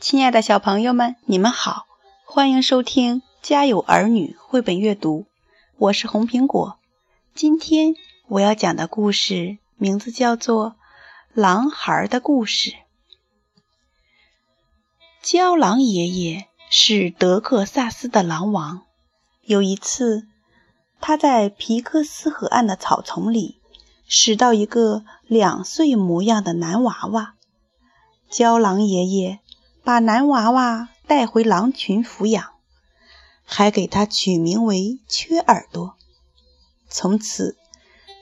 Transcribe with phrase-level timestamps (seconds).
[0.00, 1.86] 亲爱的小朋友们，你们好，
[2.24, 5.26] 欢迎收听《家有儿女》绘本阅读，
[5.76, 6.78] 我是红苹果。
[7.34, 7.94] 今天
[8.26, 10.70] 我要讲的故事名字叫做
[11.34, 12.70] 《狼孩的故事》。
[15.20, 18.82] 郊狼爷爷是德克萨斯的狼王。
[19.42, 20.26] 有一次，
[21.00, 23.60] 他在皮克斯河岸的草丛里
[24.06, 27.34] 拾到一个两岁模样的男娃娃。
[28.30, 29.40] 郊狼爷爷。
[29.84, 32.50] 把男娃娃带回狼群抚养，
[33.42, 35.96] 还给他取名为缺耳朵。
[36.90, 37.56] 从此，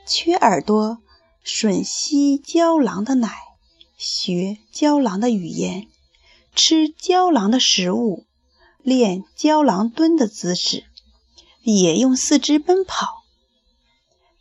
[0.07, 0.99] 缺耳朵
[1.45, 3.35] 吮吸郊狼的奶，
[3.97, 5.89] 学郊狼的语言，
[6.55, 8.25] 吃郊狼的食物，
[8.81, 10.85] 练郊狼蹲的姿势，
[11.75, 13.25] 也用四肢奔跑。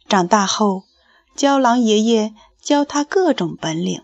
[0.07, 0.83] 长大后，
[1.35, 4.03] 郊狼爷爷教他各种本领。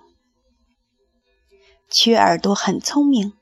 [1.89, 3.33] 缺耳朵很聪明，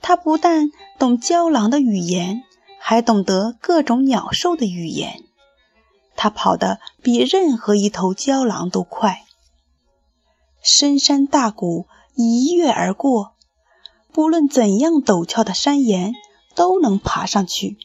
[0.00, 2.42] 他不但懂郊狼的语言，
[2.80, 5.22] 还懂得各种鸟兽的语言。
[6.16, 9.24] 他跑得比任何一头郊狼都快。
[10.62, 13.34] 深山大谷一跃而过，
[14.12, 16.14] 不论怎样陡峭的山岩
[16.54, 17.76] 都能爬上去。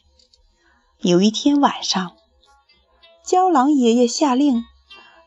[1.02, 2.16] 有一天晚上，
[3.24, 4.64] 郊狼爷爷下令，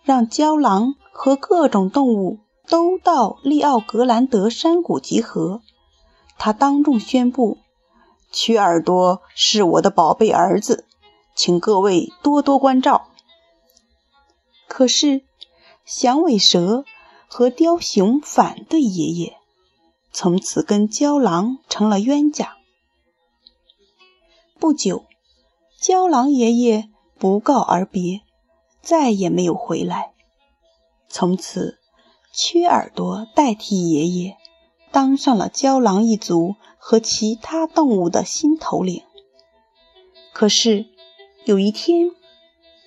[0.03, 2.39] 让郊狼和各种动物。
[2.65, 5.61] 都到利奥格兰德山谷集合。
[6.37, 7.57] 他当众宣布
[8.31, 10.85] ：“曲耳朵是我的宝贝儿子，
[11.35, 13.09] 请各位多多关照。”
[14.69, 15.25] 可是，
[15.83, 16.85] 响尾蛇
[17.27, 19.37] 和雕熊反对爷爷，
[20.13, 22.55] 从此跟郊狼成了冤家。
[24.57, 25.03] 不久，
[25.85, 26.89] 郊狼爷爷
[27.19, 28.21] 不告而别，
[28.81, 30.13] 再也没有回来。
[31.09, 31.77] 从此。
[32.35, 34.37] 缺耳朵代替爷爷，
[34.91, 39.03] 当上了郊狼一族和其他动物的新头领。
[40.31, 40.87] 可是
[41.45, 42.09] 有一天，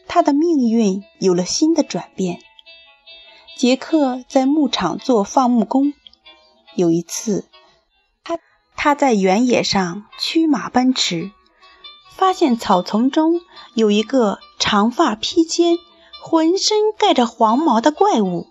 [0.09, 2.41] 他的命运有了新的转变。
[3.55, 5.93] 杰克在牧场做放牧工，
[6.75, 7.45] 有一次，
[8.25, 8.41] 他
[8.75, 11.31] 他在原野上驱马奔驰，
[12.17, 13.43] 发现草丛中
[13.75, 15.77] 有一个长发披肩、
[16.23, 18.47] 浑身盖着黄毛的怪物。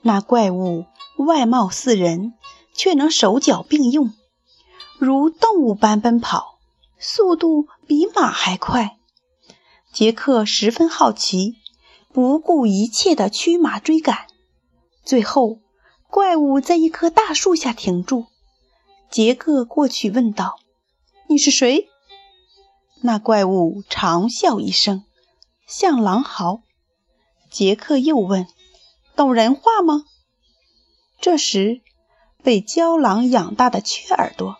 [0.00, 0.86] 那怪物
[1.18, 2.32] 外貌似人，
[2.72, 4.12] 却能手脚并用，
[4.98, 6.58] 如动物般奔跑，
[6.98, 8.96] 速度比马还快。
[9.92, 11.56] 杰克十分好奇，
[12.12, 14.28] 不顾一切地驱马追赶。
[15.04, 15.58] 最后，
[16.08, 18.24] 怪物在一棵大树下停住。
[19.10, 20.56] 杰克过去问道
[21.28, 21.88] ：“你是谁？”
[23.00, 25.04] 那怪物长啸一声，
[25.66, 26.62] 像狼嚎。
[27.50, 28.46] 杰克又问。
[29.16, 30.04] 懂人话吗？
[31.20, 31.80] 这时，
[32.44, 34.56] 被郊狼养大的缺耳朵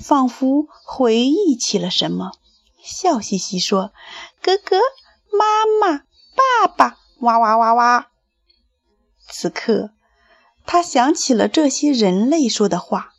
[0.00, 2.32] 仿佛回忆起了什么，
[2.82, 3.92] 笑嘻嘻说
[4.42, 4.80] ：“哥哥，
[5.30, 5.98] 妈妈，
[6.34, 8.10] 爸爸，哇哇哇哇！”
[9.30, 9.90] 此刻，
[10.66, 13.12] 他想起了这些人类说的话。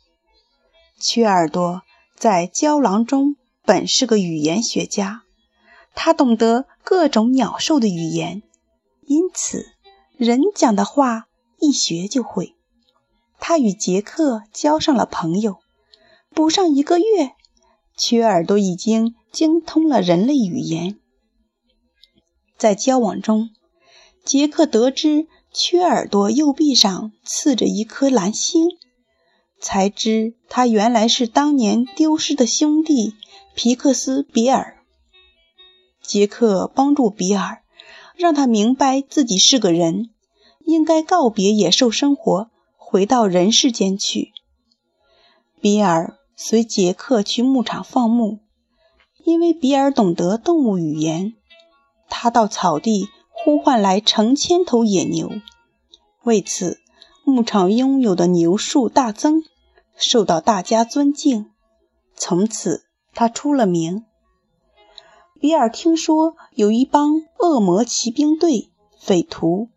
[1.00, 1.80] 缺耳朵
[2.14, 5.22] 在郊狼中本是个语言学家，
[5.94, 8.42] 他懂得各种鸟兽的语言，
[9.06, 9.66] 因此。
[10.18, 11.26] 人讲的话
[11.58, 12.54] 一学就会，
[13.40, 15.58] 他与杰克交上了朋友。
[16.30, 17.32] 不上一个月，
[17.96, 20.98] 缺耳朵已经精通了人类语言。
[22.56, 23.50] 在交往中，
[24.24, 28.68] 杰克得知缺耳朵右臂上刺着一颗蓝星，
[29.60, 33.14] 才知他原来是当年丢失的兄弟
[33.54, 34.78] 皮克斯比尔。
[36.00, 37.62] 杰克帮助比尔，
[38.16, 40.10] 让他明白自己是个人。
[40.64, 44.32] 应该告别野兽生活，回到人世间去。
[45.60, 48.38] 比尔随杰克去牧场放牧，
[49.24, 51.34] 因为比尔懂得动物语言，
[52.08, 55.30] 他到草地呼唤来成千头野牛。
[56.22, 56.78] 为此，
[57.24, 59.42] 牧场拥有的牛数大增，
[59.96, 61.50] 受到大家尊敬。
[62.14, 62.84] 从此，
[63.14, 64.04] 他出了名。
[65.40, 69.68] 比尔听说有一帮恶魔骑兵队匪徒。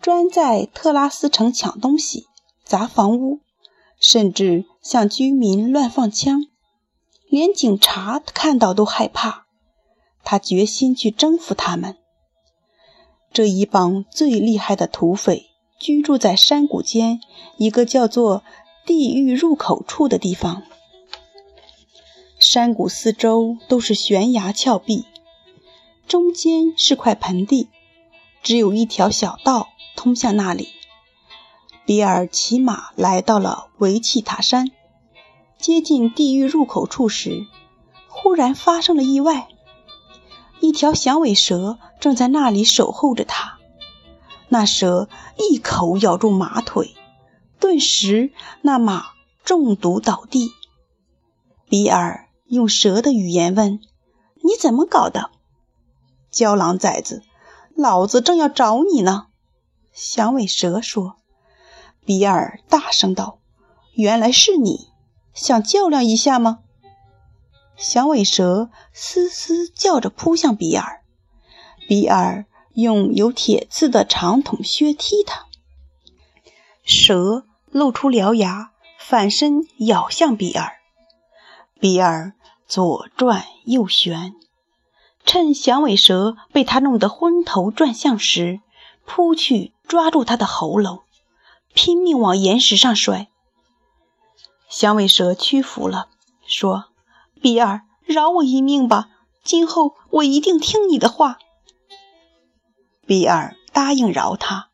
[0.00, 2.26] 专在特拉斯城抢东西、
[2.64, 3.38] 砸房屋，
[4.00, 6.46] 甚至向居民乱放枪，
[7.28, 9.46] 连警察看到都害怕。
[10.24, 11.98] 他决心去征服他们。
[13.32, 15.46] 这一帮最厉害的土匪
[15.78, 17.20] 居住在山谷间
[17.56, 18.42] 一个叫做
[18.84, 20.64] “地狱入口处”的地方。
[22.42, 25.04] 山谷四周都是悬崖峭壁，
[26.08, 27.68] 中间是块盆地，
[28.42, 30.70] 只有一条小道通向那里。
[31.86, 34.72] 比尔骑马来到了维契塔山，
[35.56, 37.46] 接近地狱入口处时，
[38.08, 39.46] 忽然发生了意外。
[40.60, 43.58] 一条响尾蛇正在那里守候着他，
[44.48, 45.08] 那蛇
[45.38, 46.96] 一口咬住马腿，
[47.60, 49.06] 顿时那马
[49.44, 50.50] 中毒倒地。
[51.68, 53.80] 比尔用蛇的语言问
[54.44, 55.30] ：“你怎么搞的？”
[56.30, 57.22] 郊狼崽子，
[57.74, 59.28] 老子正要找你呢。”
[59.90, 61.16] 响尾蛇说。
[62.04, 63.38] 比尔大声道
[63.96, 64.88] ：“原来是你，
[65.32, 66.58] 想较量一下吗？”
[67.74, 71.02] 响尾蛇嘶嘶叫着扑向比尔，
[71.88, 72.44] 比尔
[72.74, 75.46] 用有铁刺的长筒靴踢它，
[76.84, 80.70] 蛇露出獠牙，反身咬向比尔。
[81.80, 82.34] 比尔
[82.72, 84.32] 左转右旋，
[85.26, 88.62] 趁响尾蛇被他弄得昏头转向时，
[89.04, 91.02] 扑去抓住他的喉咙，
[91.74, 93.28] 拼命往岩石上摔。
[94.70, 96.08] 响尾蛇屈服了，
[96.46, 96.86] 说
[97.42, 99.10] ：“比尔，饶我一命吧！
[99.44, 101.36] 今后我一定听你的话。”
[103.06, 104.70] 比尔答应饶他，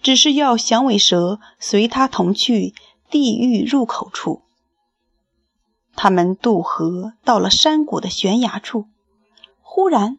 [0.00, 2.72] 只是要响尾蛇随他同去
[3.10, 4.42] 地狱入口处。
[6.06, 8.84] 他们渡河到了山谷的悬崖处，
[9.60, 10.18] 忽然，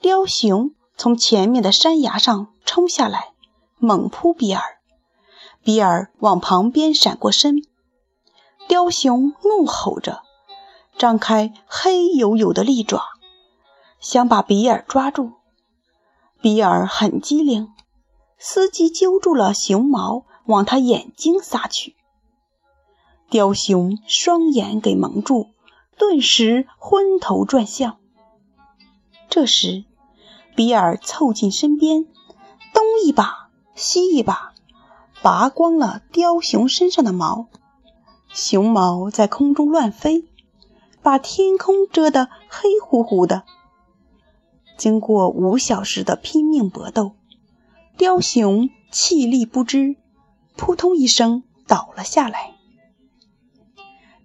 [0.00, 3.32] 雕熊从前面的山崖上冲下来，
[3.78, 4.60] 猛扑比尔。
[5.62, 7.62] 比尔往旁边闪过身，
[8.66, 10.22] 雕熊怒吼着，
[10.98, 13.04] 张开黑黝黝的利爪，
[14.00, 15.34] 想把比尔抓住。
[16.40, 17.68] 比尔很机灵，
[18.40, 21.94] 伺机揪住了熊毛，往他眼睛撒去。
[23.32, 25.46] 雕熊双眼给蒙住，
[25.96, 27.96] 顿时昏头转向。
[29.30, 29.86] 这时，
[30.54, 32.04] 比尔凑近身边，
[32.74, 34.52] 东一把西一把，
[35.22, 37.46] 拔光了雕熊身上的毛。
[38.34, 40.28] 熊毛在空中乱飞，
[41.00, 43.44] 把天空遮得黑乎乎的。
[44.76, 47.12] 经过五小时的拼命搏斗，
[47.96, 49.96] 雕熊气力不支，
[50.54, 52.56] 扑通一声倒了下来。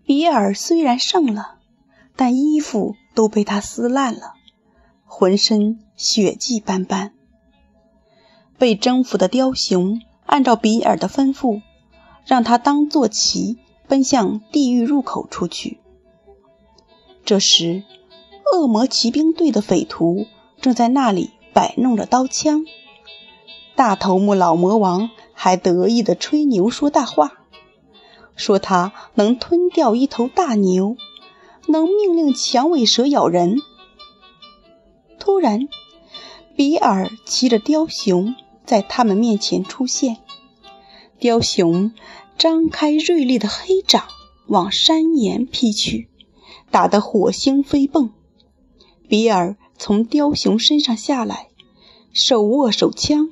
[0.07, 1.57] 比尔虽然胜了，
[2.15, 4.35] 但衣服都被他撕烂了，
[5.03, 7.11] 浑身血迹斑斑。
[8.57, 11.61] 被征服的雕熊按照比尔的吩咐，
[12.25, 13.57] 让他当坐骑
[13.89, 15.81] 奔向地狱入口出去。
[17.25, 17.83] 这时，
[18.53, 20.25] 恶魔骑兵队的匪徒
[20.61, 22.65] 正在那里摆弄着刀枪，
[23.75, 27.33] 大头目老魔王还得意地吹牛说大话。
[28.37, 30.95] 说他能吞掉一头大牛，
[31.67, 33.57] 能命令响尾蛇咬人。
[35.19, 35.67] 突然，
[36.55, 38.35] 比尔骑着雕熊
[38.65, 40.17] 在他们面前出现，
[41.19, 41.91] 雕熊
[42.37, 44.05] 张开锐利的黑掌
[44.45, 46.07] 往山岩劈去，
[46.71, 48.11] 打得火星飞迸。
[49.09, 51.49] 比尔从雕熊身上下来，
[52.13, 53.29] 手握手枪，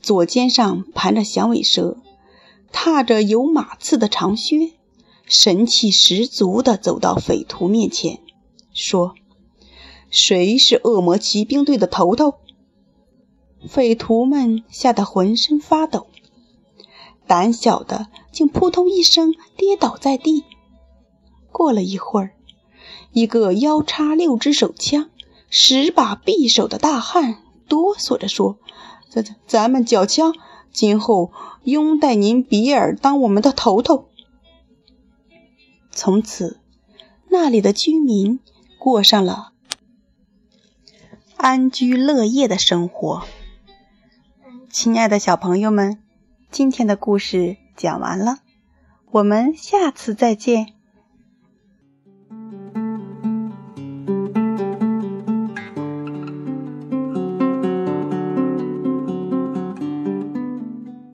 [0.00, 1.98] 左肩上盘着响尾蛇。
[2.72, 4.72] 踏着有马刺的长靴，
[5.26, 8.20] 神气十足地走到匪徒面前，
[8.72, 9.14] 说
[10.10, 12.34] ：“谁是恶魔骑兵队的头头？”
[13.66, 16.06] 匪徒们吓得浑身发抖，
[17.26, 20.44] 胆小的竟扑通一声跌倒在地。
[21.50, 22.34] 过了一会儿，
[23.12, 25.10] 一个腰插六支手枪、
[25.50, 28.58] 十把匕首的大汉哆嗦着说
[29.10, 30.34] ：“咱咱们缴枪。”
[30.72, 31.32] 今后
[31.64, 34.08] 拥戴您比尔当我们的头头。
[35.90, 36.60] 从此，
[37.28, 38.40] 那里的居民
[38.78, 39.52] 过上了
[41.36, 43.24] 安居乐业的生活。
[44.70, 46.02] 亲爱的小朋友们，
[46.50, 48.38] 今天的故事讲完了，
[49.10, 50.77] 我们下次再见。